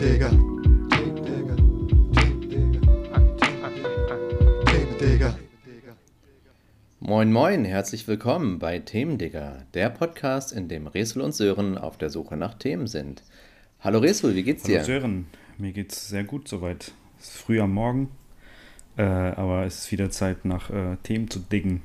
[0.00, 0.30] Themendigger.
[7.00, 12.08] Moin Moin, herzlich willkommen bei Themendigger, der Podcast, in dem Resel und Sören auf der
[12.08, 13.22] Suche nach Themen sind.
[13.80, 14.84] Hallo Resel, wie geht's Hallo dir?
[14.84, 15.26] Sören,
[15.58, 16.92] mir geht's sehr gut soweit.
[17.18, 18.08] Es ist früh am Morgen,
[18.96, 21.82] äh, aber es ist wieder Zeit nach äh, Themen zu diggen.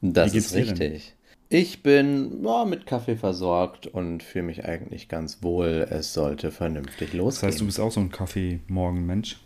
[0.00, 1.14] Das ist richtig.
[1.52, 5.84] Ich bin ja, mit Kaffee versorgt und fühle mich eigentlich ganz wohl.
[5.90, 7.50] Es sollte vernünftig Das losgehen.
[7.50, 9.36] heißt, du bist auch so ein Kaffee-Morgen-Mensch.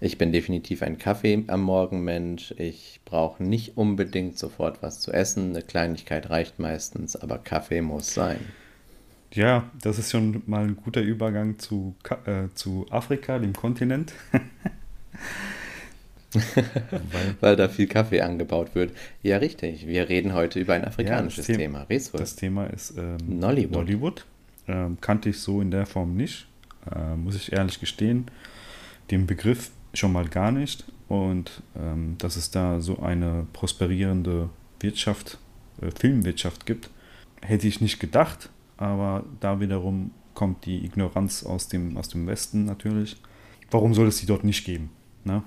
[0.00, 2.52] Ich bin definitiv ein Kaffee am Morgen Mensch.
[2.58, 5.50] Ich brauche nicht unbedingt sofort was zu essen.
[5.50, 8.40] Eine Kleinigkeit reicht meistens, aber Kaffee muss sein.
[9.32, 11.94] Ja, das ist schon mal ein guter Übergang zu,
[12.26, 14.12] äh, zu Afrika, dem Kontinent.
[16.34, 18.92] Weil Weil da viel Kaffee angebaut wird.
[19.22, 19.86] Ja, richtig.
[19.86, 21.82] Wir reden heute über ein afrikanisches das The- Thema.
[21.82, 22.18] Resel.
[22.20, 23.72] das Thema ist ähm, Nollywood.
[23.72, 24.26] Nollywood.
[24.68, 26.46] Ähm, kannte ich so in der Form nicht,
[26.94, 28.26] äh, muss ich ehrlich gestehen.
[29.10, 30.84] Den Begriff schon mal gar nicht.
[31.08, 34.48] Und ähm, dass es da so eine prosperierende
[34.80, 35.38] Wirtschaft,
[35.82, 36.88] äh, Filmwirtschaft gibt,
[37.42, 38.48] hätte ich nicht gedacht.
[38.78, 43.16] Aber da wiederum kommt die Ignoranz aus dem, aus dem Westen natürlich.
[43.70, 44.90] Warum soll es die dort nicht geben?
[45.24, 45.42] Ne?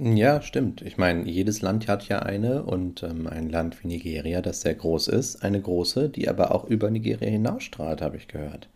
[0.00, 0.82] Ja, stimmt.
[0.82, 4.74] Ich meine, jedes Land hat ja eine und ähm, ein Land wie Nigeria, das sehr
[4.74, 8.68] groß ist, eine große, die aber auch über Nigeria hinausstrahlt, habe ich gehört.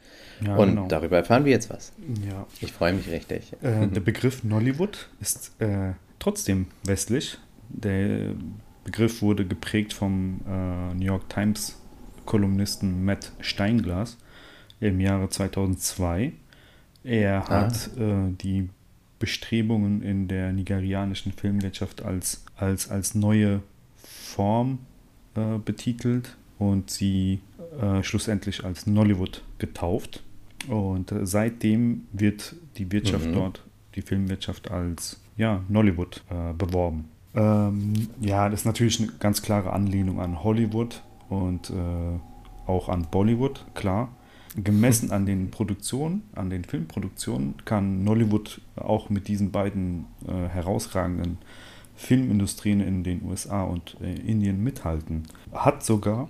[0.44, 0.88] Ja, und genau.
[0.88, 1.92] darüber erfahren wir jetzt was.
[2.28, 3.52] Ja, Ich freue mich richtig.
[3.62, 7.38] Äh, der Begriff Nollywood ist äh, trotzdem westlich.
[7.68, 8.34] Der
[8.82, 11.80] Begriff wurde geprägt vom äh, New York Times
[12.26, 14.18] Kolumnisten Matt Steinglas
[14.80, 16.32] im Jahre 2002.
[17.04, 18.68] Er hat äh, die
[19.22, 23.62] Bestrebungen in der nigerianischen Filmwirtschaft als, als, als neue
[23.94, 24.80] Form
[25.36, 27.38] äh, betitelt und sie
[27.80, 30.24] äh, schlussendlich als Nollywood getauft.
[30.66, 33.32] Und äh, seitdem wird die Wirtschaft Mhm.
[33.34, 37.05] dort, die Filmwirtschaft als ja, Nollywood äh, beworben.
[37.36, 42.18] Ähm, ja, das ist natürlich eine ganz klare Anlehnung an Hollywood und äh,
[42.66, 44.08] auch an Bollywood, klar.
[44.57, 51.39] Gemessen an den Produktionen, an den Filmproduktionen, kann Nollywood auch mit diesen beiden äh, herausragenden
[51.96, 55.24] Filmindustrien in den USA und äh, Indien mithalten.
[55.52, 56.29] Hat sogar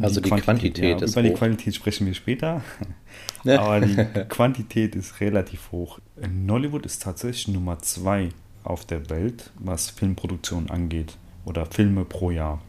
[0.00, 1.38] Also die Quantität ja, ist Über die hoch.
[1.38, 2.62] Qualität sprechen wir später.
[3.44, 3.96] Aber die
[4.28, 5.98] Quantität ist relativ hoch.
[6.28, 8.30] Nollywood ist tatsächlich Nummer zwei
[8.62, 11.16] auf der Welt, was Filmproduktion angeht.
[11.44, 12.60] Oder Filme pro Jahr.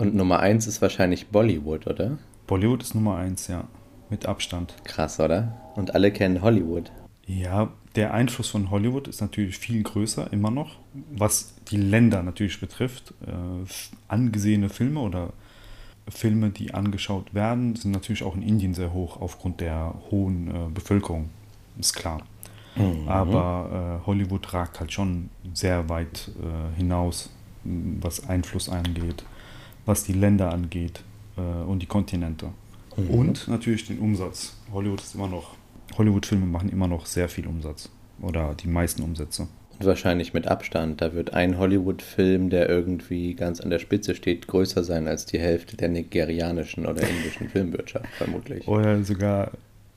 [0.00, 2.16] Und Nummer eins ist wahrscheinlich Bollywood, oder?
[2.46, 3.64] Bollywood ist Nummer eins, ja.
[4.08, 4.74] Mit Abstand.
[4.84, 5.60] Krass, oder?
[5.76, 6.90] Und alle kennen Hollywood.
[7.26, 10.78] Ja, der Einfluss von Hollywood ist natürlich viel größer, immer noch.
[11.12, 13.32] Was die Länder natürlich betrifft, äh,
[14.08, 15.34] angesehene Filme oder
[16.08, 20.70] Filme, die angeschaut werden, sind natürlich auch in Indien sehr hoch aufgrund der hohen äh,
[20.72, 21.28] Bevölkerung.
[21.78, 22.22] Ist klar.
[23.06, 27.28] Aber äh, Hollywood ragt halt schon sehr weit äh, hinaus,
[27.64, 29.24] was Einfluss angeht,
[29.90, 31.02] was die Länder angeht
[31.36, 32.50] äh, und die Kontinente.
[32.96, 34.54] Und natürlich den Umsatz.
[34.72, 35.56] Hollywood ist immer noch,
[35.98, 37.88] Hollywood-Filme machen immer noch sehr viel Umsatz.
[38.22, 39.48] Oder die meisten Umsätze.
[39.78, 41.00] Und wahrscheinlich mit Abstand.
[41.00, 45.38] Da wird ein Hollywood-Film, der irgendwie ganz an der Spitze steht, größer sein als die
[45.38, 48.68] Hälfte der nigerianischen oder indischen Filmwirtschaft, vermutlich.
[48.68, 49.52] Oder sogar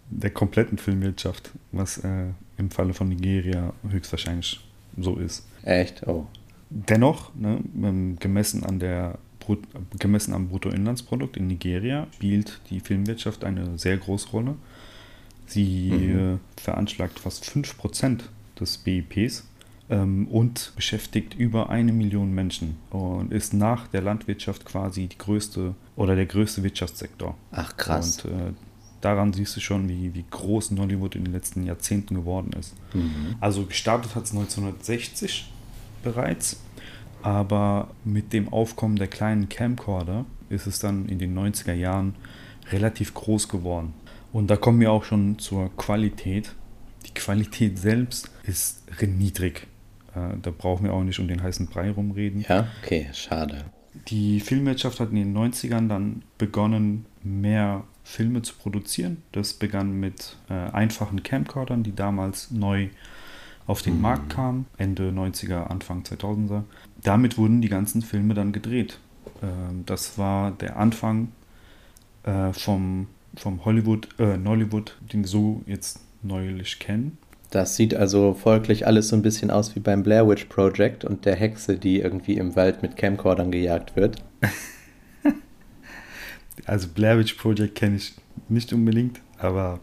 [0.10, 2.28] der kompletten Filmwirtschaft, was äh,
[2.58, 4.60] im Falle von Nigeria höchstwahrscheinlich
[4.98, 5.46] so ist.
[5.64, 6.08] Echt?
[6.08, 6.26] Oh.
[6.70, 9.20] Dennoch, ne, ähm, gemessen, an der,
[10.00, 14.56] gemessen am Bruttoinlandsprodukt in Nigeria spielt die Filmwirtschaft eine sehr große Rolle.
[15.46, 16.20] Sie Mhm.
[16.36, 18.22] äh, veranschlagt fast 5%
[18.60, 19.46] des BIPs
[19.90, 25.76] ähm, und beschäftigt über eine Million Menschen und ist nach der Landwirtschaft quasi die größte
[25.96, 27.38] oder der größte Wirtschaftssektor.
[27.52, 28.24] Ach, krass.
[28.24, 28.54] Und äh,
[29.02, 32.74] daran siehst du schon, wie, wie groß Nollywood in den letzten Jahrzehnten geworden ist.
[32.94, 33.36] Mhm.
[33.42, 35.52] Also gestartet hat es 1960
[36.04, 36.60] bereits,
[37.24, 42.16] aber mit dem Aufkommen der kleinen Camcorder ist es dann in den 90er Jahren
[42.72, 43.94] relativ groß geworden.
[44.32, 46.54] Und da kommen wir auch schon zur Qualität.
[47.06, 49.68] Die Qualität selbst ist niedrig.
[50.16, 52.46] Äh, Da brauchen wir auch nicht um den heißen Brei rumreden.
[52.48, 52.68] Ja?
[52.84, 53.66] Okay, schade.
[54.08, 59.24] Die Filmwirtschaft hat in den 90ern dann begonnen, mehr Filme zu produzieren.
[59.32, 62.90] Das begann mit äh, einfachen Camcordern, die damals neu
[63.68, 66.64] auf den Markt kamen, Ende 90er, Anfang 2000er.
[67.02, 69.00] Damit wurden die ganzen Filme dann gedreht.
[69.42, 71.30] Ähm, das war der Anfang
[72.24, 77.18] äh, vom, vom Hollywood, äh, Nollywood, den wir so jetzt neulich kennen.
[77.52, 81.26] Das sieht also folglich alles so ein bisschen aus wie beim Blair Witch Project und
[81.26, 84.18] der Hexe, die irgendwie im Wald mit Camcordern gejagt wird.
[86.66, 88.14] Also Blair Witch Project kenne ich
[88.48, 89.80] nicht unbedingt, aber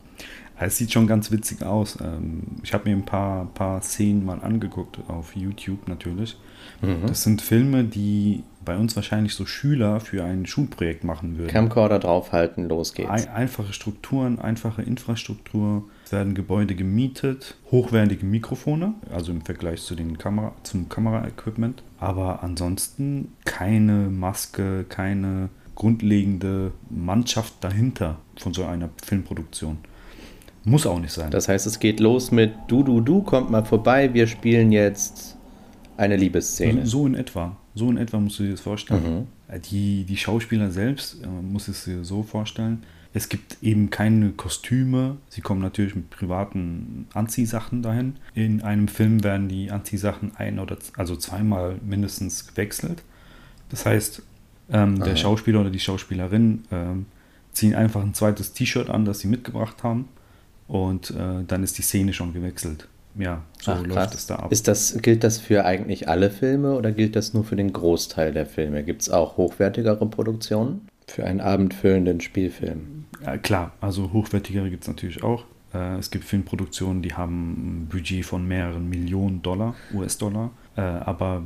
[0.61, 1.99] Es sieht schon ganz witzig aus.
[2.03, 6.37] Ähm, ich habe mir ein paar, paar Szenen mal angeguckt auf YouTube natürlich.
[6.83, 7.07] Mhm.
[7.07, 11.51] Das sind Filme, die bei uns wahrscheinlich so Schüler für ein Schulprojekt machen würden.
[11.51, 13.09] Camcorder draufhalten, los geht's.
[13.09, 15.85] Ein, einfache Strukturen, einfache Infrastruktur.
[16.05, 21.83] Es werden Gebäude gemietet, hochwertige Mikrofone, also im Vergleich zu den Kamera, zum Kameraequipment.
[21.99, 29.79] Aber ansonsten keine Maske, keine grundlegende Mannschaft dahinter von so einer Filmproduktion.
[30.65, 31.31] Muss auch nicht sein.
[31.31, 35.37] Das heißt, es geht los mit Du, du, du, kommt mal vorbei, wir spielen jetzt
[35.97, 36.87] eine Liebesszene.
[36.87, 37.57] So in etwa.
[37.75, 39.27] So in etwa musst du dir das vorstellen.
[39.51, 39.61] Mhm.
[39.71, 42.83] Die, die Schauspieler selbst, äh, muss es dir so vorstellen.
[43.12, 45.17] Es gibt eben keine Kostüme.
[45.29, 48.17] Sie kommen natürlich mit privaten Anziehsachen dahin.
[48.35, 53.03] In einem Film werden die Anziehsachen ein oder also zweimal mindestens gewechselt.
[53.69, 54.23] Das heißt,
[54.73, 55.17] ähm, der.
[55.17, 57.07] Schauspieler oder die Schauspielerin ähm,
[57.53, 60.09] ziehen einfach ein zweites T-Shirt an, das sie mitgebracht haben.
[60.70, 62.87] Und äh, dann ist die Szene schon gewechselt.
[63.17, 64.52] Ja, so Ach, läuft es da ab.
[64.52, 68.32] Ist das, gilt das für eigentlich alle Filme oder gilt das nur für den Großteil
[68.32, 68.84] der Filme?
[68.84, 73.06] Gibt es auch hochwertigere Produktionen für einen abendfüllenden Spielfilm?
[73.26, 75.44] Ja, klar, also hochwertigere gibt es natürlich auch.
[75.75, 80.52] Äh, es gibt Filmproduktionen, die haben ein Budget von mehreren Millionen Dollar, US-Dollar.
[80.76, 81.43] Äh, aber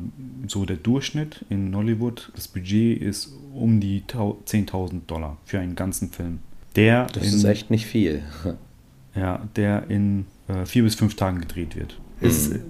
[0.49, 5.77] so der Durchschnitt in Hollywood, das Budget ist um die tau- 10.000 Dollar für einen
[5.77, 6.41] ganzen Film.
[6.77, 8.23] Der Das ist echt nicht viel.
[9.15, 11.99] Ja, der in äh, vier bis fünf Tagen gedreht wird.
[12.21, 12.61] Ist äh,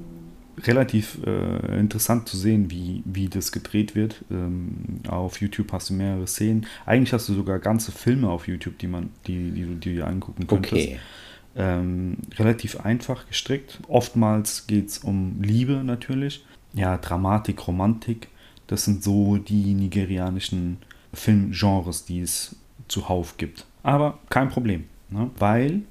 [0.63, 4.25] relativ äh, interessant zu sehen, wie, wie das gedreht wird.
[4.31, 6.67] Ähm, auf YouTube hast du mehrere Szenen.
[6.87, 10.47] Eigentlich hast du sogar ganze Filme auf YouTube, die man, die, die du dir angucken
[10.47, 10.73] könntest.
[10.73, 10.99] Okay.
[11.57, 13.81] Ähm, relativ einfach gestrickt.
[13.89, 16.45] Oftmals geht es um Liebe natürlich.
[16.73, 18.29] Ja, Dramatik, Romantik.
[18.67, 20.79] Das sind so die nigerianischen
[21.13, 22.57] Filmgenres, die es
[22.89, 23.67] zuhauf gibt.
[23.83, 25.31] Aber kein Problem, ne?
[25.39, 25.83] weil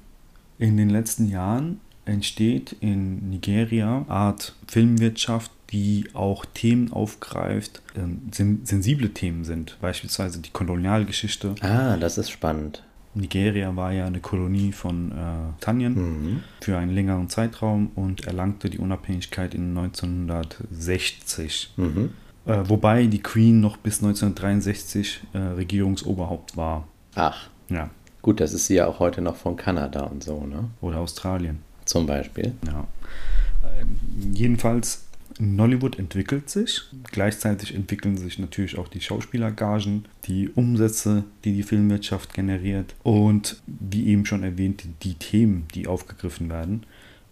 [0.64, 8.22] in den letzten Jahren entsteht in Nigeria eine Art Filmwirtschaft, die auch Themen aufgreift, ähm,
[8.32, 9.76] sen sensible Themen sind.
[9.80, 11.54] Beispielsweise die Kolonialgeschichte.
[11.60, 12.82] Ah, das ist spannend.
[13.14, 15.14] Nigeria war ja eine Kolonie von äh,
[15.58, 16.40] Britannien Mhm.
[16.60, 21.72] für einen längeren Zeitraum und erlangte die Unabhängigkeit in 1960.
[21.76, 22.10] Mhm.
[22.46, 26.86] Äh, wobei die Queen noch bis 1963 äh, Regierungsoberhaupt war.
[27.14, 27.88] Ach, Ja,
[28.24, 30.70] gut, das ist sie ja auch heute noch von Kanada und so, ne?
[30.80, 31.58] oder Australien.
[31.84, 32.54] Zum Beispiel.
[32.66, 32.88] Ja.
[33.78, 33.98] Ähm,
[34.32, 35.04] jedenfalls,
[35.38, 36.82] Nollywood entwickelt sich.
[37.12, 44.06] Gleichzeitig entwickeln sich natürlich auch die Schauspielergagen, die Umsätze, die die Filmwirtschaft generiert und wie
[44.06, 46.84] eben schon erwähnt, die Themen, die aufgegriffen werden.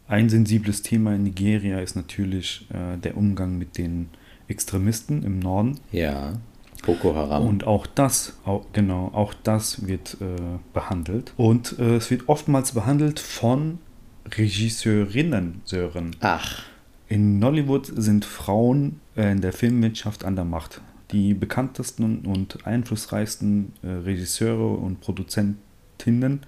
[0.09, 4.11] Ein sensibles Thema in Nigeria ist natürlich äh, der Umgang mit den
[4.47, 5.79] Extremisten im Norden.
[5.91, 6.35] Ja.
[6.83, 7.47] Boko Haram.
[7.47, 11.33] Und auch das, auch, genau, auch das wird äh, behandelt.
[11.37, 13.79] Und äh, es wird oftmals behandelt von
[14.37, 15.63] Regisseurinnen.
[15.65, 16.17] Sören.
[16.21, 16.63] Ach,
[17.09, 20.81] In Nollywood sind Frauen äh, in der Filmwirtschaft an der Macht.
[21.13, 26.41] Die bekanntesten und einflussreichsten äh, Regisseure und Produzentinnen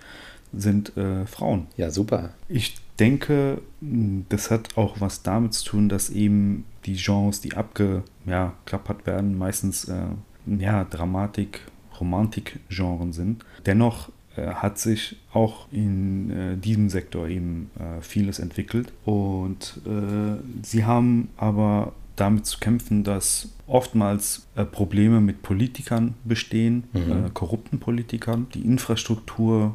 [0.56, 1.66] sind äh, Frauen.
[1.76, 2.30] ja, super.
[2.48, 3.60] Ich denke,
[4.28, 9.84] das hat auch was damit zu tun, dass eben die Genres, die abgeklappert werden, meistens
[9.86, 10.06] äh,
[10.58, 11.60] ja, Dramatik,
[12.00, 13.44] Romantik-Genren sind.
[13.66, 20.36] Dennoch äh, hat sich auch in äh, diesem Sektor eben äh, vieles entwickelt und äh,
[20.62, 27.26] sie haben aber damit zu kämpfen, dass oftmals äh, Probleme mit Politikern bestehen, Mhm.
[27.26, 29.74] äh, korrupten Politikern, die Infrastruktur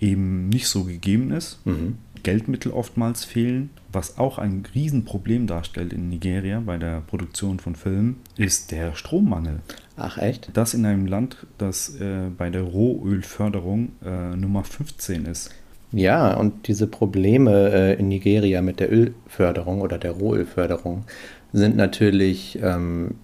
[0.00, 1.64] eben nicht so gegeben ist.
[1.66, 1.98] Mhm.
[2.22, 3.70] Geldmittel oftmals fehlen.
[3.92, 9.60] Was auch ein Riesenproblem darstellt in Nigeria bei der Produktion von Filmen, ist der Strommangel.
[9.96, 10.50] Ach, echt?
[10.52, 15.50] Das in einem Land, das äh, bei der Rohölförderung äh, Nummer 15 ist.
[15.90, 21.04] Ja, und diese Probleme äh, in Nigeria mit der Ölförderung oder der Rohölförderung
[21.52, 23.14] sind natürlich ähm,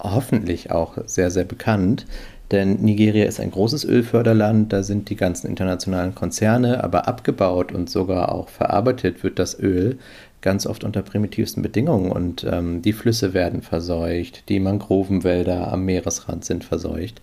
[0.00, 2.06] hoffentlich auch sehr, sehr bekannt.
[2.50, 7.88] Denn Nigeria ist ein großes Ölförderland, da sind die ganzen internationalen Konzerne, aber abgebaut und
[7.88, 9.98] sogar auch verarbeitet wird das Öl
[10.40, 16.44] ganz oft unter primitivsten Bedingungen und ähm, die Flüsse werden verseucht, die Mangrovenwälder am Meeresrand
[16.44, 17.20] sind verseucht.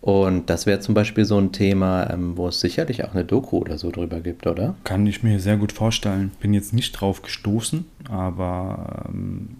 [0.00, 3.58] Und das wäre zum Beispiel so ein Thema, ähm, wo es sicherlich auch eine Doku
[3.58, 4.74] oder so drüber gibt, oder?
[4.84, 6.30] Kann ich mir sehr gut vorstellen.
[6.40, 9.56] Bin jetzt nicht drauf gestoßen, aber ähm,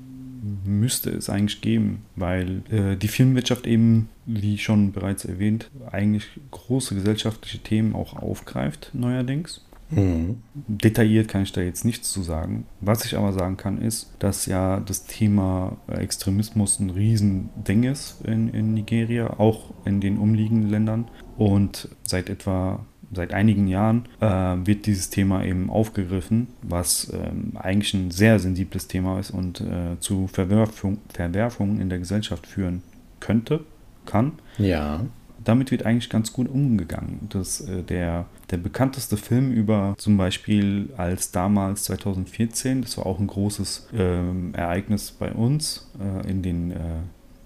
[0.65, 6.95] müsste es eigentlich geben, weil äh, die Filmwirtschaft eben, wie schon bereits erwähnt, eigentlich große
[6.95, 9.65] gesellschaftliche Themen auch aufgreift neuerdings.
[9.91, 10.43] Mhm.
[10.55, 12.67] Detailliert kann ich da jetzt nichts zu sagen.
[12.81, 18.49] Was ich aber sagen kann, ist, dass ja das Thema Extremismus ein Riesending ist in,
[18.49, 21.09] in Nigeria, auch in den umliegenden Ländern.
[21.37, 27.95] Und seit etwa seit einigen Jahren äh, wird dieses Thema eben aufgegriffen, was ähm, eigentlich
[27.95, 32.83] ein sehr sensibles Thema ist und äh, zu Verwerfung, Verwerfungen in der Gesellschaft führen
[33.21, 33.61] könnte,
[34.07, 34.33] kann.
[34.59, 35.05] Ja.
[35.43, 37.27] Damit wird eigentlich ganz gut umgegangen.
[37.29, 43.19] Das, äh, der, der bekannteste Film über zum Beispiel als damals 2014, das war auch
[43.19, 46.77] ein großes ähm, Ereignis bei uns äh, in den äh,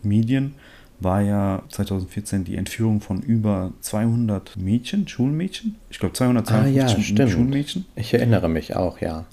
[0.02, 0.54] Medien,
[1.00, 5.76] war ja 2014 die Entführung von über 200 Mädchen, Schulmädchen.
[5.90, 7.30] Ich glaube 252 Ah, ja, stimmt.
[7.30, 7.84] Schulmädchen.
[7.96, 9.24] Ich erinnere mich auch, ja.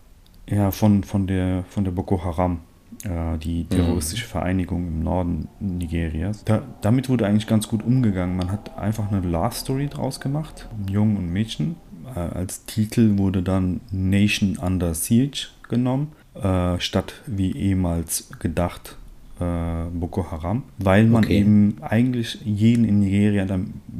[0.48, 2.60] Ja, von, von, der, von der Boko Haram,
[3.04, 6.44] äh, die terroristische Vereinigung im Norden Nigerias.
[6.46, 8.38] Da, damit wurde eigentlich ganz gut umgegangen.
[8.38, 11.78] Man hat einfach eine Love Story draus gemacht, Jungen und Mädchen.
[12.16, 18.98] Äh, als Titel wurde dann Nation Under Siege genommen, äh, statt wie ehemals gedacht
[19.40, 21.40] äh, Boko Haram, weil man Okay.
[21.40, 23.46] eben eigentlich jeden in Nigeria,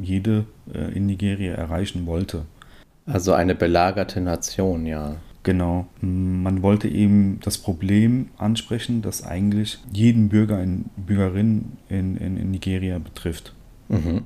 [0.02, 2.42] jede äh, in Nigeria erreichen wollte.
[3.06, 5.16] Also eine belagerte Nation, ja.
[5.42, 5.86] Genau.
[6.00, 12.50] Man wollte eben das Problem ansprechen, das eigentlich jeden Bürger und Bürgerin in, in, in
[12.50, 13.52] Nigeria betrifft.
[13.88, 14.22] Mhm.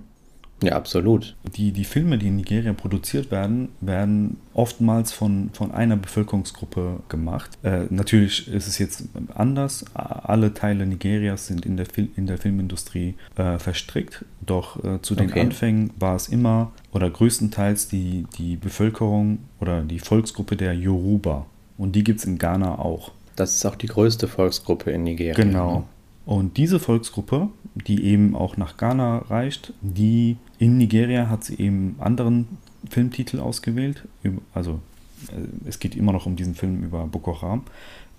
[0.63, 1.37] Ja, absolut.
[1.57, 7.57] Die, die Filme, die in Nigeria produziert werden, werden oftmals von, von einer Bevölkerungsgruppe gemacht.
[7.63, 9.85] Äh, natürlich ist es jetzt anders.
[9.95, 14.25] Alle Teile Nigerias sind in der, Fil in der Filmindustrie äh, verstrickt.
[14.45, 15.41] Doch äh, zu den Okay.
[15.41, 21.47] Anfängen war es immer oder größtenteils die, die Bevölkerung oder die Volksgruppe der Yoruba.
[21.79, 23.13] Und die gibt es in Ghana auch.
[23.37, 25.35] Das ist auch die größte Volksgruppe in Nigeria.
[25.35, 25.87] Genau.
[26.31, 27.49] Und diese Volksgruppe,
[27.89, 32.47] die eben auch nach Ghana reicht, die in Nigeria hat sie eben anderen
[32.89, 34.07] Filmtitel ausgewählt.
[34.55, 34.79] Also
[35.27, 37.63] äh, es geht immer noch um diesen Film über Boko Haram.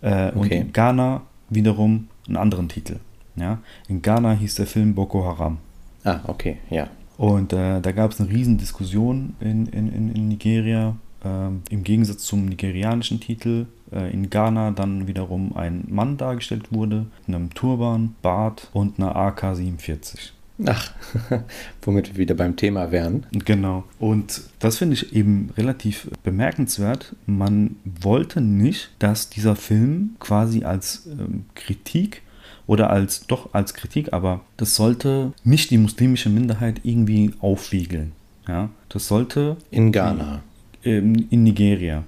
[0.01, 0.57] Äh, Und Okay.
[0.59, 2.97] in Ghana wiederum einen anderen Titel.
[3.37, 3.59] Ja?
[3.87, 5.59] In Ghana hieß der Film Boko Haram.
[6.03, 6.89] Ah, okay, ja.
[7.17, 10.97] Und äh, da gab es eine riesen Diskussion in, in, in, in Nigeria.
[11.23, 17.05] Ähm, Im Gegensatz zum nigerianischen Titel äh, in Ghana dann wiederum ein Mann dargestellt wurde,
[17.27, 20.31] mit einem Turban, Bart und einer AK-47.
[20.65, 20.91] Ach,
[21.81, 23.25] womit wir wieder beim Thema wären.
[23.31, 23.83] Genau.
[23.99, 27.15] Und das finde ich eben relativ bemerkenswert.
[27.25, 32.21] Man wollte nicht, dass dieser Film quasi als ähm, Kritik
[32.67, 38.11] oder als doch als Kritik, aber das sollte nicht die muslimische Minderheit irgendwie aufwiegeln.
[38.47, 40.41] Ja, das sollte In Ghana.
[40.83, 42.03] Ähm, in Nigeria.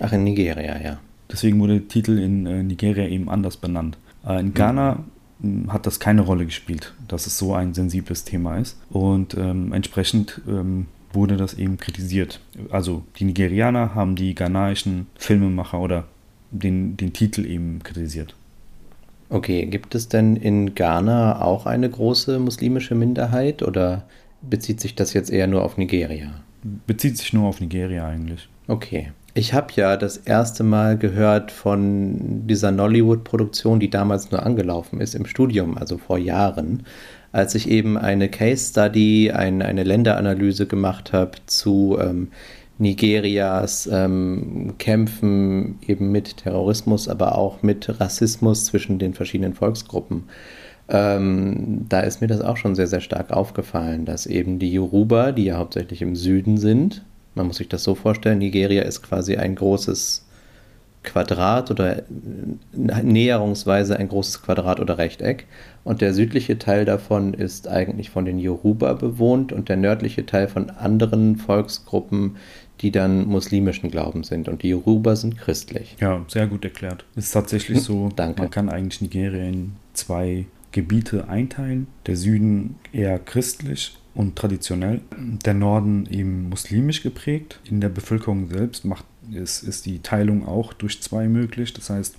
[0.00, 0.98] Ach, in Nigeria, ja.
[1.30, 3.98] Deswegen wurde der Titel in äh, Nigeria eben anders benannt.
[4.26, 5.04] Äh, in Ghana
[5.40, 8.76] mh, hat das keine Rolle gespielt, dass es so ein sensibles Thema ist.
[8.90, 12.40] Und ähm, entsprechend ähm, wurde das eben kritisiert.
[12.70, 16.04] Also die Nigerianer haben die ghanaischen Filmemacher oder
[16.50, 18.34] den, den Titel eben kritisiert.
[19.28, 24.04] Okay, gibt es denn in Ghana auch eine große muslimische Minderheit oder
[24.40, 26.42] bezieht sich das jetzt eher nur auf Nigeria?
[26.86, 28.48] Bezieht sich nur auf Nigeria eigentlich.
[28.68, 29.12] Okay.
[29.34, 35.14] Ich habe ja das erste Mal gehört von dieser Nollywood-Produktion, die damals nur angelaufen ist
[35.14, 36.84] im Studium, also vor Jahren,
[37.32, 42.28] als ich eben eine Case Study, ein, eine Länderanalyse gemacht habe zu ähm,
[42.78, 50.24] Nigerias ähm, Kämpfen eben mit Terrorismus, aber auch mit Rassismus zwischen den verschiedenen Volksgruppen.
[50.88, 55.32] Ähm, da ist mir das auch schon sehr, sehr stark aufgefallen, dass eben die Yoruba,
[55.32, 57.02] die ja hauptsächlich im Süden sind,
[57.34, 60.26] man muss sich das so vorstellen, Nigeria ist quasi ein großes
[61.02, 62.02] Quadrat oder äh,
[62.72, 65.46] näherungsweise ein großes Quadrat oder Rechteck.
[65.84, 70.48] Und der südliche Teil davon ist eigentlich von den Yoruba bewohnt und der nördliche Teil
[70.48, 72.36] von anderen Volksgruppen,
[72.80, 74.48] die dann muslimischen Glaubens sind.
[74.48, 75.96] Und die Yoruba sind christlich.
[76.00, 77.04] Ja, sehr gut erklärt.
[77.14, 78.42] Ist tatsächlich so, danke.
[78.42, 81.86] man kann eigentlich Nigeria in zwei Gebiete einteilen.
[82.04, 87.60] Der Süden eher christlich und traditionell, der Norden eben muslimisch geprägt.
[87.64, 91.72] In der Bevölkerung selbst macht, ist, ist die Teilung auch durch zwei möglich.
[91.72, 92.16] Das heißt,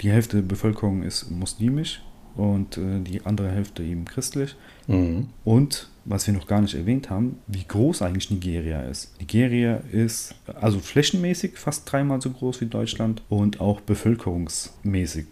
[0.00, 2.02] die Hälfte der Bevölkerung ist muslimisch
[2.34, 4.56] und äh, die andere Hälfte eben christlich.
[4.88, 5.28] Mhm.
[5.44, 9.14] Und was wir noch gar nicht erwähnt haben, wie groß eigentlich Nigeria ist.
[9.20, 15.26] Nigeria ist also flächenmäßig fast dreimal so groß wie Deutschland und auch bevölkerungsmäßig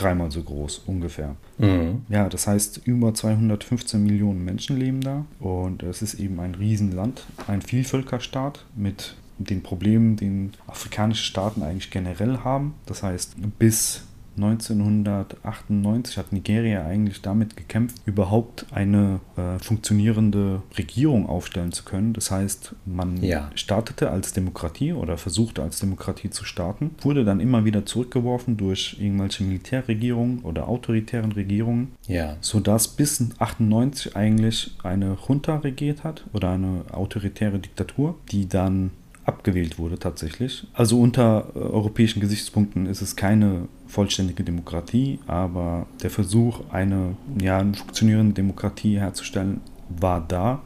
[0.00, 1.36] dreimal so groß ungefähr.
[1.58, 2.02] Mhm.
[2.08, 7.26] Ja, das heißt, über 215 Millionen Menschen leben da und es ist eben ein Riesenland,
[7.46, 12.74] ein Vielvölkerstaat mit den Problemen, den afrikanische Staaten eigentlich generell haben.
[12.86, 14.02] Das heißt, bis
[14.38, 22.12] 1998 hat Nigeria eigentlich damit gekämpft, überhaupt eine äh, funktionierende Regierung aufstellen zu können.
[22.12, 23.50] Das heißt, man Ja.
[23.54, 28.96] startete als Demokratie oder versuchte als Demokratie zu starten, wurde dann immer wieder zurückgeworfen durch
[29.00, 32.36] irgendwelche Militärregierungen oder autoritären Regierungen, Ja.
[32.40, 38.90] sodass bis 98 eigentlich eine Junta regiert hat oder eine autoritäre Diktatur, die dann
[39.28, 40.66] abgewählt wurde tatsächlich.
[40.72, 47.58] Also unter äh, europäischen Gesichtspunkten ist es keine vollständige Demokratie, aber der Versuch, eine, ja,
[47.58, 50.62] eine funktionierende Demokratie herzustellen, war da.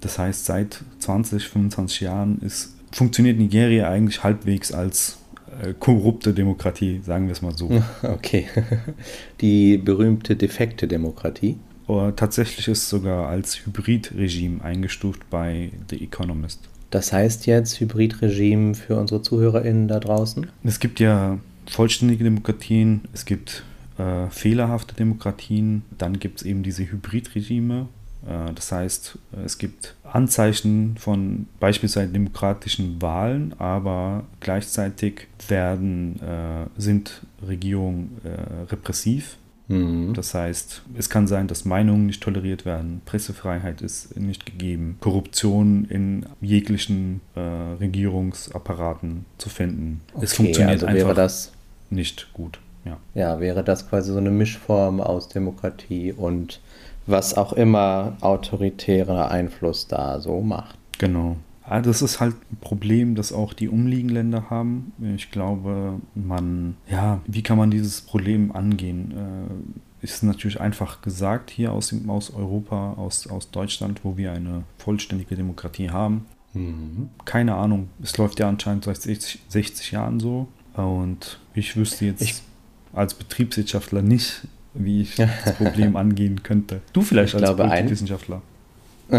[0.00, 5.18] Das heißt, seit 20, 25 Jahren ist, funktioniert Nigeria eigentlich halbwegs als
[5.62, 7.70] äh, korrupte Demokratie, sagen wir es mal so.
[8.02, 8.46] Okay.
[9.40, 11.56] Die berühmte defekte Demokratie.
[11.86, 16.60] Aber tatsächlich ist es sogar als Hybridregime eingestuft bei The Economist.
[16.94, 20.46] Das heißt jetzt Hybridregime für unsere ZuhörerInnen da draußen?
[20.62, 23.64] Es gibt ja vollständige Demokratien, es gibt
[23.98, 27.88] äh, fehlerhafte Demokratien, dann gibt es eben diese Hybridregime.
[28.28, 36.80] Äh, das heißt, äh, es gibt Anzeichen von beispielsweise demokratischen Wahlen, aber gleichzeitig werden, äh,
[36.80, 39.36] sind Regierungen äh, repressiv.
[39.68, 40.12] Mhm.
[40.14, 45.86] Das heißt, es kann sein, dass Meinungen nicht toleriert werden, Pressefreiheit ist nicht gegeben, Korruption
[45.86, 50.00] in jeglichen äh, Regierungsapparaten zu finden.
[50.20, 51.52] es Okay, funktioniert also einfach das,
[51.90, 52.58] nicht gut.
[52.84, 52.98] Ja.
[53.14, 56.60] ja, wäre das quasi so eine Mischform aus Demokratie und
[57.06, 60.76] was auch immer autoritärer Einfluss da so macht.
[60.98, 61.36] Genau.
[61.66, 64.92] Ah, Das ist halt ein Problem, das auch die umliegenden Länder haben.
[65.16, 69.12] Ich glaube, man, ja, wie kann man dieses Problem angehen?
[69.12, 74.32] Äh, Ist natürlich einfach gesagt hier aus, dem, aus Europa, aus, aus Deutschland, wo wir
[74.32, 76.26] eine vollständige Demokratie haben.
[76.52, 77.08] Mhm.
[77.24, 80.46] Keine Ahnung, es läuft ja anscheinend seit 60, 60 Jahren so.
[80.74, 82.42] Und ich wüsste jetzt Ich-
[82.92, 86.82] als Betriebswirtschaftler nicht, wie ich das Problem angehen könnte.
[86.92, 87.88] Du vielleicht Ich als glaube, ein-.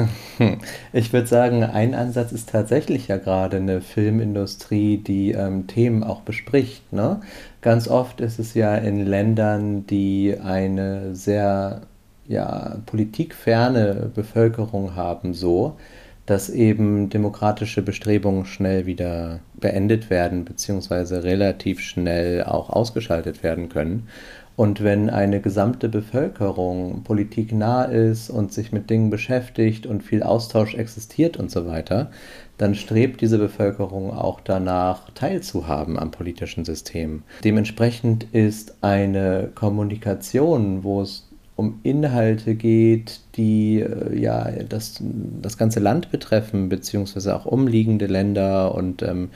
[0.93, 6.21] Ich würde sagen, ein Ansatz ist tatsächlich ja gerade eine Filmindustrie, die ähm, Themen auch
[6.21, 6.91] bespricht.
[6.91, 7.21] Ne?
[7.61, 11.81] Ganz oft ist es ja in Ländern, die eine sehr
[12.27, 15.77] ja, politikferne Bevölkerung haben, so,
[16.25, 24.07] dass eben demokratische Bestrebungen schnell wieder beendet werden, beziehungsweise relativ schnell auch ausgeschaltet werden können.
[24.55, 30.75] Und wenn eine gesamte Bevölkerung politiknah ist und sich mit Dingen beschäftigt und viel Austausch
[30.75, 32.09] existiert und so weiter,
[32.57, 37.23] dann strebt diese Bevölkerung auch danach, teilzuhaben am politischen System.
[37.43, 45.01] Dementsprechend ist eine Kommunikation, wo es um Inhalte geht, die äh, ja das,
[45.41, 49.29] das ganze Land betreffen, beziehungsweise auch umliegende Länder und ähm,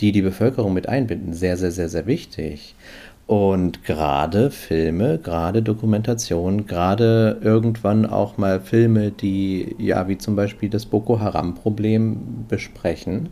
[0.00, 2.74] die die Bevölkerung mit einbinden, sehr, sehr, sehr, sehr wichtig.
[3.26, 10.70] Und gerade Filme, gerade Dokumentationen, gerade irgendwann auch mal Filme, die ja wie zum Beispiel
[10.70, 13.30] das Boko Haram-Problem besprechen,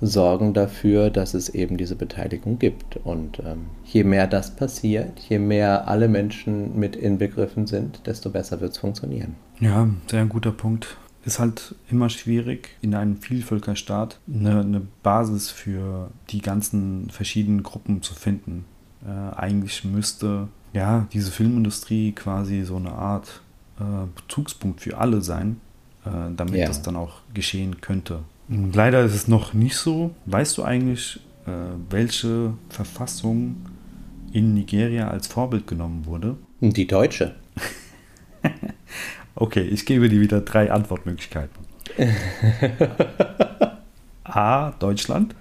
[0.00, 2.96] sorgen dafür, dass es eben diese Beteiligung gibt.
[3.04, 8.60] Und ähm, je mehr das passiert, je mehr alle Menschen mit inbegriffen sind, desto besser
[8.60, 9.36] wird es funktionieren.
[9.60, 10.96] Ja, sehr guter Punkt.
[11.24, 18.00] Ist halt immer schwierig, in einem Vielvölkerstaat eine, eine Basis für die ganzen verschiedenen Gruppen
[18.00, 18.64] zu finden.
[19.04, 23.40] Äh, eigentlich müsste ja diese Filmindustrie quasi so eine Art
[23.80, 23.82] äh,
[24.14, 25.60] Bezugspunkt für alle sein,
[26.04, 26.66] äh, damit Ja.
[26.66, 28.20] das dann auch geschehen könnte.
[28.48, 30.14] Leider ist es noch nicht so.
[30.26, 31.50] Weißt du eigentlich, äh,
[31.90, 33.56] welche Verfassung
[34.32, 36.36] in Nigeria als Vorbild genommen wurde?
[36.60, 37.34] Die Deutsche.
[39.38, 41.54] Okay, ich gebe dir wieder drei Antwortmöglichkeiten.
[44.24, 44.70] A.
[44.78, 45.34] Deutschland.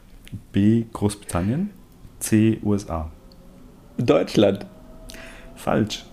[0.51, 0.83] B.
[0.91, 1.69] Großbritannien.
[2.19, 2.59] C.
[2.63, 3.09] USA.
[3.97, 4.65] Deutschland.
[5.55, 6.05] Falsch.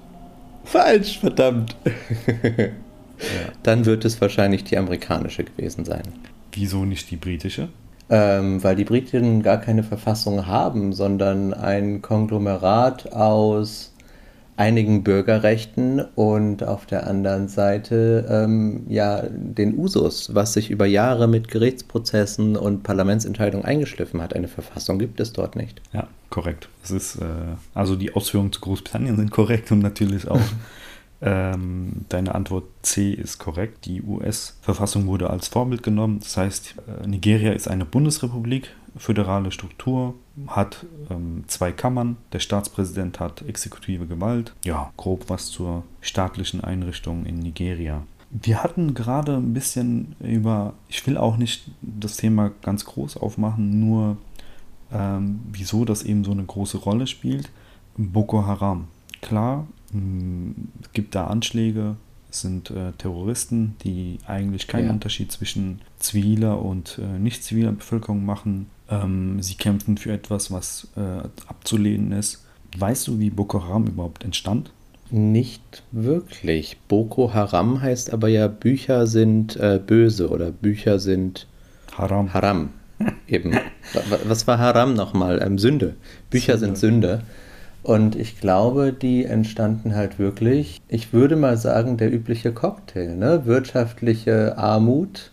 [0.65, 1.77] Falsch, verdammt.
[3.63, 6.03] Dann wird es wahrscheinlich die amerikanische gewesen sein.
[6.53, 7.69] Wieso nicht die britische?
[8.11, 13.92] Ähm, weil die Briten gar keine Verfassung haben, sondern ein Konglomerat aus
[14.57, 21.27] einigen Bürgerrechten und auf der anderen Seite ähm, ja den Usus, was sich über Jahre
[21.27, 24.35] mit Gerichtsprozessen und Parlamentsentscheidungen eingeschliffen hat.
[24.35, 25.81] Eine Verfassung gibt es dort nicht.
[25.93, 26.69] Ja, korrekt.
[26.85, 27.25] Es ist, äh,
[27.75, 30.41] also die Ausführungen zu Großbritannien sind korrekt und natürlich auch
[31.23, 33.87] ähm, deine Antwort C ist korrekt.
[33.87, 36.21] Die US-Verfassung wurde als Vorbild genommen.
[36.21, 40.15] Das heißt, äh, Nigeria ist eine Bundesrepublik, föderale Struktur,
[40.47, 42.17] hat ähm, zwei Kammern.
[42.33, 44.55] Der Staatspräsident hat exekutive Gewalt.
[44.65, 48.03] Ja, grob was zur staatlichen Einrichtung in Nigeria.
[48.31, 53.79] Wir hatten gerade ein bisschen über, ich will auch nicht das Thema ganz groß aufmachen,
[53.79, 54.17] nur
[54.91, 57.51] ähm, wieso das eben so eine große Rolle spielt.
[57.97, 58.89] Boko Haram.
[59.21, 61.97] Klar, mh, es gibt da Anschläge,
[62.33, 64.93] es sind äh, Terroristen, die eigentlich keinen Ja.
[64.93, 68.67] Unterschied zwischen ziviler und äh, nicht ziviler Bevölkerung machen.
[68.89, 71.01] Ähm, sie kämpfen für etwas, was äh,
[71.47, 72.45] abzulehnen ist.
[72.79, 74.73] Weißt du, wie Boko Haram überhaupt entstand?
[75.11, 76.79] Nicht wirklich.
[76.89, 81.47] Boko Haram heißt aber ja, Bücher sind äh, böse oder Bücher sind
[81.99, 82.33] Haram.
[82.33, 82.71] Haram.
[83.29, 83.53] Eben.
[83.53, 85.43] Wa- Was war Haram nochmal?
[85.45, 85.97] Ähm, Sünde.
[86.31, 87.23] Bücher sind Sünde.
[87.83, 93.45] Und ich glaube, die entstanden halt wirklich, ich würde mal sagen, der übliche Cocktail, ne?
[93.45, 95.33] Wirtschaftliche Armut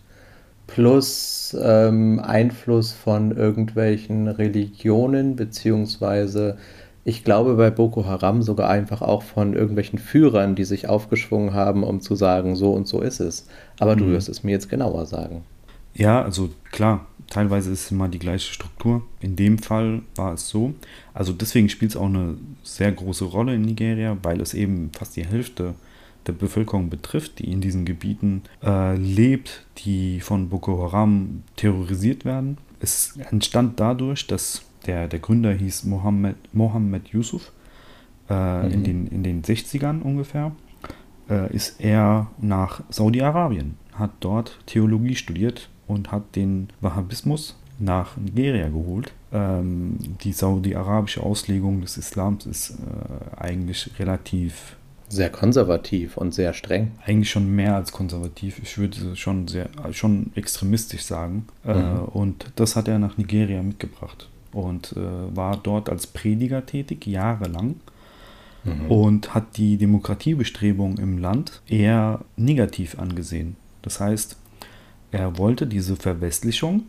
[0.66, 6.58] plus ähm, Einfluss von irgendwelchen Religionen, beziehungsweise
[7.04, 11.84] ich glaube bei Boko Haram sogar einfach auch von irgendwelchen Führern, die sich aufgeschwungen haben,
[11.84, 13.48] um zu sagen, so und so ist es.
[13.80, 15.44] Aber du wirst es mir jetzt genauer sagen.
[15.94, 19.04] Ja, also klar, teilweise ist es immer die gleiche Struktur.
[19.22, 20.74] In dem Fall war es so.
[21.14, 25.16] Also deswegen spielt es auch eine sehr große Rolle in Nigeria, weil es eben fast
[25.16, 25.76] die Hälfte
[26.28, 32.58] der Bevölkerung betrifft, die in diesen Gebieten äh, lebt, die von Boko Haram terrorisiert werden.
[32.80, 37.52] Es entstand dadurch, dass der, der Gründer hieß Mohammed, Mohammed Yusuf
[38.30, 40.52] äh, in, den, in den 60ern ungefähr
[41.30, 48.70] äh, ist er nach Saudi-Arabien, hat dort Theologie studiert und hat den Wahhabismus nach Nigeria
[48.70, 49.12] geholt.
[49.34, 54.76] Ähm, die saudi-arabische Auslegung des Islams ist äh, eigentlich relativ,
[55.10, 56.92] Sehr konservativ und sehr streng.
[57.06, 58.60] eigentlich schon mehr als konservativ.
[58.64, 61.48] Ich würde schon sehr, schon extremistisch sagen.
[61.66, 62.00] Äh, Mhm.
[62.14, 67.76] und das hat er nach Nigeria mitgebracht und äh, war dort als Prediger tätig, jahrelang
[68.90, 73.56] und hat die Demokratiebestrebungen im Land eher negativ angesehen.
[73.82, 74.36] Das heißt,
[75.12, 76.84] er wollte diese Verwestlichung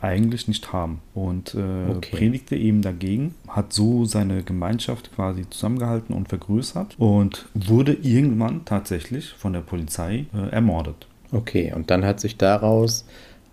[0.00, 2.16] eigentlich nicht haben und äh, Okay.
[2.16, 9.34] predigte eben dagegen, hat so seine Gemeinschaft quasi zusammengehalten und vergrößert und wurde irgendwann tatsächlich
[9.36, 11.06] von der Polizei äh, ermordet.
[11.32, 13.04] Okay, und dann hat sich daraus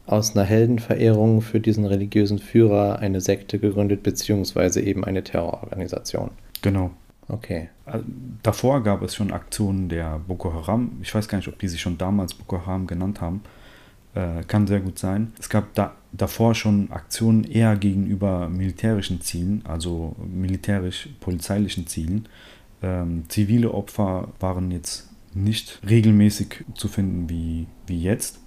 [0.05, 6.31] aus einer Heldenverehrung für diesen religiösen Führer eine Sekte gegründet, beziehungsweise eben eine Terrororganisation.
[6.61, 6.91] Genau.
[7.27, 7.67] Okay.
[7.85, 7.99] Äh,
[8.41, 10.91] Davor gab es schon Aktionen der Boko Haram.
[11.01, 13.41] Ich weiß gar nicht, ob die sich schon damals Boko Haram genannt haben.
[14.17, 15.31] Äh, kann sehr gut sein.
[15.39, 22.27] Es gab da, davor schon Aktionen eher gegenüber militärischen Zielen, also militärisch-polizeilichen Zielen.
[22.81, 28.39] Ähm, zivile Opfer waren jetzt nicht regelmäßig zu finden wie, wie jetzt.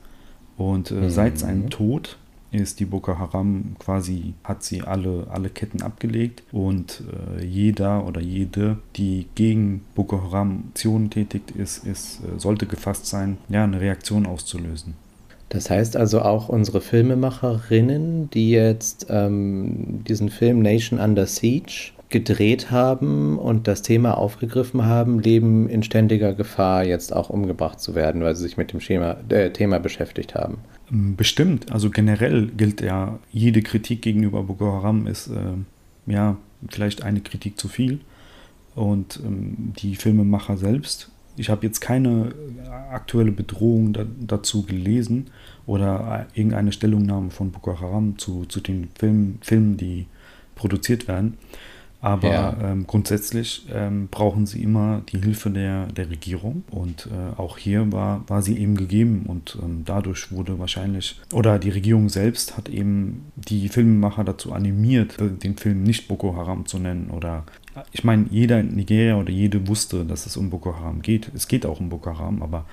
[0.56, 2.18] Und äh, seit seinem Tod
[2.50, 7.04] ist die Boko Haram quasi, hat sie alle, alle Ketten abgelegt und
[7.38, 13.06] äh, jeder oder jede, die gegen Boko Haram Aktionen tätigt ist, ist, äh, sollte gefasst
[13.06, 14.94] sein, ja, eine Reaktion auszulösen.
[15.50, 22.70] Das heißt also auch unsere Filmemacherinnen, die jetzt ähm, diesen Film Nation Under Siege gedreht
[22.70, 28.22] haben und das Thema aufgegriffen haben, leben in ständiger Gefahr, jetzt auch umgebracht zu werden,
[28.22, 30.58] weil sie sich mit dem Schema, äh, Thema beschäftigt haben.
[30.88, 36.36] Bestimmt, also generell gilt ja, jede Kritik gegenüber Boko Haram ist äh, ja
[36.68, 38.00] vielleicht eine Kritik zu viel.
[38.76, 42.32] Und ähm, die Filmemacher selbst, ich habe jetzt keine
[42.90, 45.30] aktuelle Bedrohung da, dazu gelesen
[45.66, 50.06] oder irgendeine Stellungnahme von Boko Haram zu, zu den Filmen, Filmen, die
[50.54, 51.38] produziert werden.
[52.02, 52.56] Aber Ja.
[52.62, 56.64] ähm, grundsätzlich ähm, brauchen sie immer die Hilfe der, der Regierung.
[56.70, 59.24] Und äh, auch hier war, war sie eben gegeben.
[59.26, 65.20] Und ähm, dadurch wurde wahrscheinlich, oder die Regierung selbst hat eben die Filmemacher dazu animiert,
[65.20, 67.10] äh, den Film nicht Boko Haram zu nennen.
[67.10, 67.44] Oder
[67.92, 71.30] ich meine, jeder in Nigeria oder jede wusste, dass es um Boko Haram geht.
[71.34, 72.64] Es geht auch um Boko Haram, aber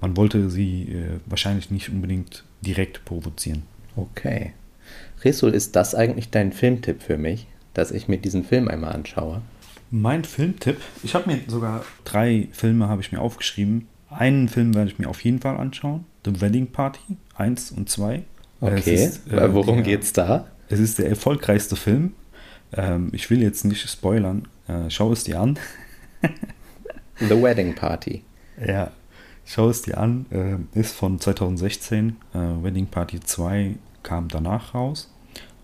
[0.00, 3.62] man wollte sie äh, wahrscheinlich nicht unbedingt direkt provozieren.
[3.96, 4.52] Okay.
[5.24, 9.42] Resul, ist das eigentlich dein Filmtipp für mich, dass ich mir diesen Film einmal anschaue?
[9.90, 13.88] Mein Filmtipp, ich habe mir sogar drei Filme habe ich mir aufgeschrieben.
[14.10, 16.04] Einen Film werde ich mir auf jeden Fall anschauen.
[16.24, 18.22] The Wedding Party 1 und 2.
[18.60, 18.76] Okay.
[18.78, 20.46] Es ist, äh, Worum der- geht's da?
[20.68, 22.12] Es ist der erfolgreichste Film.
[22.72, 24.48] Ähm, ich will jetzt nicht spoilern.
[24.68, 25.58] Äh, schau es dir an.
[27.18, 28.22] The Wedding Party.
[28.66, 28.90] Ja,
[29.44, 30.26] schau es dir an.
[30.30, 32.16] Äh, ist von 2016.
[32.34, 35.12] Äh, Wedding Party 2 kam danach raus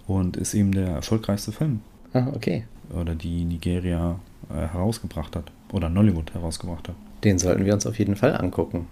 [0.06, 1.80] und ist eben der erfolgreichste Film.
[2.12, 2.64] Ah, okay.
[2.98, 4.18] Oder die Nigeria
[4.50, 5.50] äh, herausgebracht hat.
[5.72, 6.94] Oder Nollywood herausgebracht hat.
[7.24, 8.86] Den sollten wir uns auf jeden Fall angucken.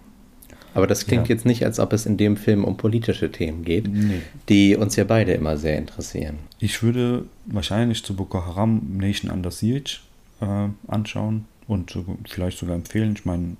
[0.73, 1.33] Aber das klingt Ja.
[1.35, 4.21] jetzt nicht, als ob es in dem Film um politische Themen geht, Nee.
[4.49, 6.35] die uns ja beide immer sehr interessieren.
[6.59, 9.97] Ich würde wahrscheinlich zu Boko Haram Nation Under Siege
[10.41, 13.13] äh, anschauen und vielleicht sogar empfehlen.
[13.17, 13.55] Ich meine,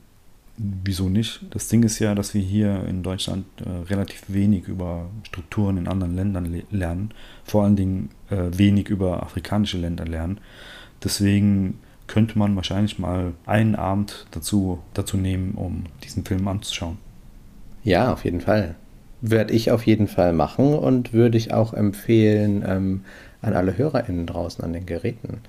[0.57, 1.45] wieso nicht?
[1.51, 5.87] Das Ding ist ja, dass wir hier in Deutschland äh, relativ wenig über Strukturen in
[5.87, 7.11] anderen Ländern le lernen,
[7.43, 10.39] vor allen Dingen äh, wenig über afrikanische Länder lernen.
[11.03, 16.97] Deswegen könnte man wahrscheinlich mal einen Abend dazu, dazu nehmen, um diesen Film anzuschauen.
[17.83, 18.75] Ja, auf jeden Fall.
[19.21, 23.01] Werde ich auf jeden Fall machen und würde ich auch empfehlen ähm,
[23.41, 25.41] an alle HörerInnen draußen an den Geräten.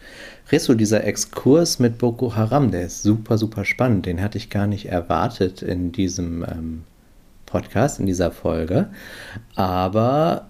[0.51, 4.07] Resu, dieser Exkurs mit Boko Haram, der ist super, super spannend.
[4.07, 6.83] Den hatte ich gar nicht erwartet in diesem ähm,
[7.47, 8.89] Podcast, in dieser Folge.
[9.55, 10.49] Aber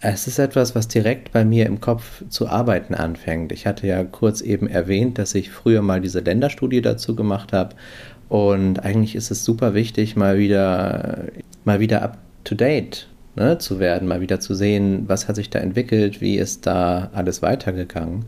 [0.00, 3.50] es ist etwas, was direkt bei mir im Kopf zu arbeiten anfängt.
[3.50, 7.74] Ich hatte ja kurz eben erwähnt, dass ich früher mal diese Länderstudie dazu gemacht habe.
[8.28, 11.26] Und eigentlich ist es super wichtig, mal wieder,
[11.64, 15.50] mal wieder up to date ne, zu werden, mal wieder zu sehen, was hat sich
[15.50, 18.24] da entwickelt, wie ist da alles weitergegangen.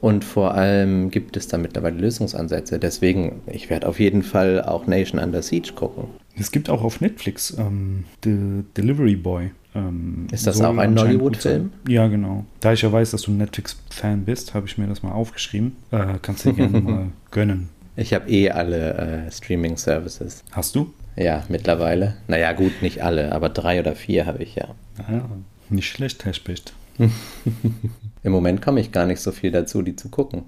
[0.00, 2.78] Und vor allem gibt es da mittlerweile Lösungsansätze.
[2.78, 6.04] Deswegen, ich werde auf jeden Fall auch Nation Under Siege gucken.
[6.38, 9.50] Es gibt auch auf Netflix ähm, The Delivery Boy.
[9.74, 11.72] Ähm, ist das auch ein Nollywood-Film?
[11.88, 12.44] Ja, genau.
[12.60, 15.76] Da ich ja weiß, dass du Netflix-Fan bist, habe ich mir das mal aufgeschrieben.
[15.90, 17.68] Äh, kannst du dir gerne mal gönnen.
[17.96, 20.44] Ich habe eh alle äh, Streaming-Services.
[20.52, 20.92] Hast du?
[21.18, 22.16] Ja, mittlerweile.
[22.28, 24.68] Naja, gut, nicht alle, aber drei oder vier habe ich ja.
[25.08, 25.28] Ja,
[25.68, 26.72] nicht schlecht, Herr Specht.
[28.22, 30.44] Im Moment komme ich gar nicht so viel dazu, die zu gucken.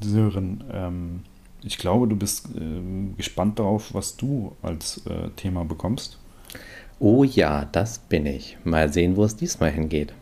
[0.00, 1.20] Sören, ähm,
[1.62, 6.18] ich glaube, du bist äh, gespannt darauf, was du als äh, Thema bekommst.
[6.98, 8.56] Oh ja, das bin ich.
[8.64, 10.14] Mal sehen, wo es diesmal hingeht.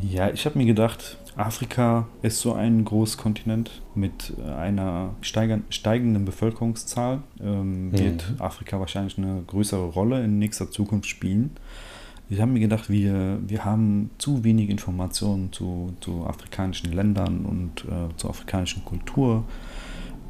[0.00, 7.22] Ja, ich habe mir gedacht, Afrika ist so ein Großkontinent mit einer steigenden Bevölkerungszahl.
[7.40, 8.42] Ähm, wird mhm.
[8.42, 11.52] Afrika wahrscheinlich eine größere Rolle in nächster Zukunft spielen.
[12.28, 17.84] Ich habe mir gedacht, wir, wir haben zu wenig Informationen zu, zu afrikanischen Ländern und
[17.84, 19.44] äh, zur afrikanischen Kultur.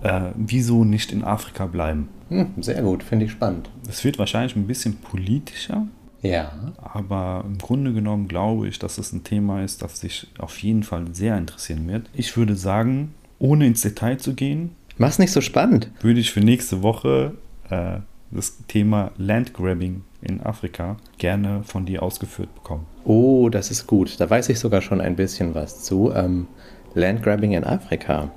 [0.02, 2.08] Äh, wieso nicht in Afrika bleiben?
[2.30, 3.68] Hm, sehr gut, finde ich spannend.
[3.86, 5.86] Es wird wahrscheinlich ein bisschen politischer.
[6.22, 6.52] Ja.
[6.82, 10.82] Aber im Grunde genommen glaube ich, dass es ein Thema ist, das sich auf jeden
[10.82, 12.10] Fall sehr interessieren wird.
[12.14, 14.76] Ich würde sagen, ohne ins Detail zu gehen.
[14.98, 15.90] Mach's nicht so spannend.
[16.00, 17.32] Würde ich für nächste Woche
[17.70, 22.86] äh, das Thema Landgrabbing in Afrika gerne von dir ausgeführt bekommen.
[23.04, 24.20] Oh, das ist gut.
[24.20, 26.12] Da weiß ich sogar schon ein bisschen was zu.
[26.14, 26.46] Ähm,
[26.94, 28.30] Landgrabbing in Afrika.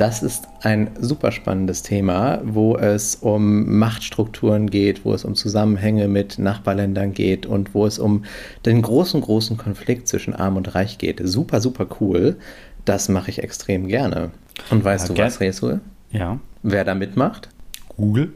[0.00, 6.08] Das ist ein super spannendes Thema, wo es um Machtstrukturen geht, wo es um Zusammenhänge
[6.08, 8.24] mit Nachbarländern geht und wo es um
[8.64, 11.20] den großen, großen Konflikt zwischen Arm und Reich geht.
[11.22, 12.38] Super, super cool.
[12.86, 14.30] Das mache ich extrem gerne.
[14.70, 15.82] Und weißt ja, du was, Resul?
[16.12, 16.40] Ja.
[16.62, 17.50] Wer da mitmacht?
[17.94, 18.32] Google.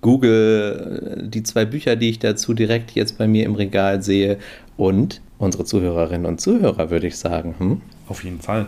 [0.00, 4.38] Google, die zwei Bücher, die ich dazu direkt jetzt bei mir im Regal sehe
[4.78, 7.54] und unsere Zuhörerinnen und Zuhörer, würde ich sagen.
[7.58, 7.80] Hm?
[8.12, 8.66] Auf jeden Fall.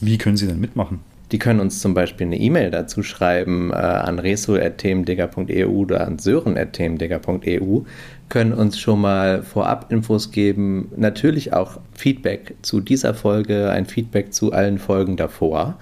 [0.00, 1.00] Wie können sie denn mitmachen?
[1.30, 7.80] Die können uns zum Beispiel eine E-Mail dazu schreiben äh, an resul.themendigger.eu oder an sören.themendigger.eu,
[8.30, 14.32] können uns schon mal vorab Infos geben, natürlich auch Feedback zu dieser Folge, ein Feedback
[14.32, 15.76] zu allen Folgen davor.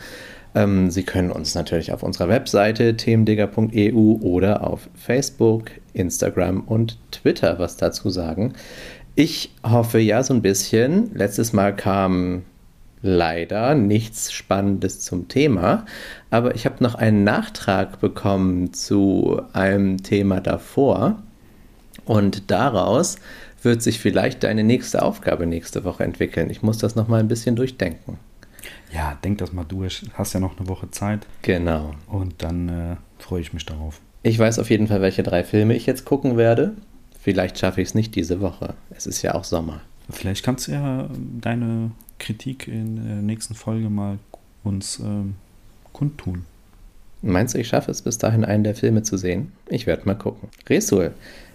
[0.57, 7.61] Ähm, Sie können uns natürlich auf unserer Webseite themendigger.eu oder auf Facebook, Instagram und Twitter
[7.61, 8.55] was dazu sagen.
[9.15, 11.15] Ich hoffe ja so ein bisschen.
[11.15, 12.43] Letztes Mal kam
[13.05, 15.85] leider nichts Spannendes zum Thema,
[16.31, 21.23] aber ich habe noch einen Nachtrag bekommen zu einem Thema davor
[22.07, 23.17] und daraus
[23.63, 26.49] wird sich vielleicht deine nächste Aufgabe nächste Woche entwickeln.
[26.49, 28.19] Ich muss das noch mal ein bisschen durchdenken.
[28.91, 30.03] Ja, denk das mal durch.
[30.15, 31.27] Hast ja noch eine Woche Zeit.
[31.43, 31.95] Genau.
[32.07, 34.01] Und dann äh, freue ich mich darauf.
[34.23, 36.75] Ich weiß auf jeden Fall, welche drei Filme ich jetzt gucken werde.
[37.21, 38.75] Vielleicht schaffe ich es nicht diese Woche.
[38.91, 39.83] Es ist ja auch Sommer.
[40.09, 41.09] Vielleicht kannst du ja
[41.41, 44.19] deine Kritik in der nächsten Folge mal
[44.63, 45.35] uns ähm,
[45.93, 46.45] kundtun.
[47.23, 49.53] Meinst du, ich schaffe es bis dahin, einen der Filme zu sehen?
[49.69, 50.49] Ich werde mal gucken.
[50.69, 51.13] Resul,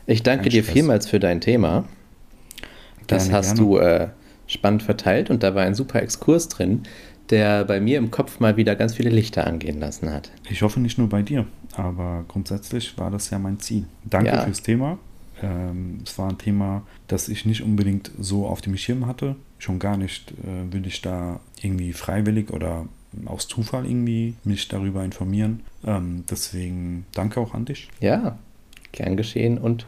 [0.08, 0.74] ich danke Kein dir Stress.
[0.74, 1.86] vielmals für dein Thema.
[3.08, 3.60] Das gerne, hast gerne.
[3.60, 4.08] du äh,
[4.48, 6.84] spannend verteilt und da war ein super Exkurs drin,
[7.30, 10.32] der bei mir im Kopf mal wieder ganz viele Lichter angehen lassen hat.
[10.50, 13.86] Ich hoffe nicht nur bei dir, aber grundsätzlich war das ja mein Ziel.
[14.04, 14.42] Danke ja.
[14.42, 14.98] fürs Thema.
[15.42, 19.36] Ähm, es war ein Thema, das ich nicht unbedingt so auf dem Schirm hatte.
[19.58, 22.88] Schon gar nicht äh, will ich da irgendwie freiwillig oder
[23.26, 25.62] aus Zufall irgendwie mich darüber informieren.
[25.86, 27.90] Ähm, deswegen danke auch an dich.
[28.00, 28.38] Ja,
[28.92, 29.86] gern geschehen und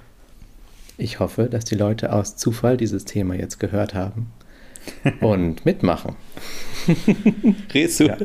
[0.98, 4.32] ich hoffe, dass die Leute aus Zufall dieses Thema jetzt gehört haben
[5.22, 6.16] und mitmachen.
[7.74, 8.18] Resu, ja.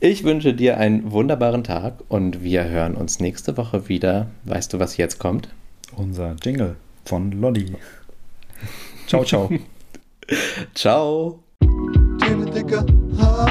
[0.00, 4.30] ich wünsche dir einen wunderbaren Tag und wir hören uns nächste Woche wieder.
[4.44, 5.48] Weißt du, was jetzt kommt?
[5.94, 7.74] Unser Jingle von Lolli.
[9.06, 9.50] Ciao, ciao.
[10.74, 11.40] ciao.
[12.18, 12.84] Themen Digger,
[13.18, 13.46] ha.